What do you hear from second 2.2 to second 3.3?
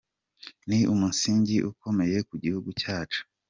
ku gihugu cyacu.”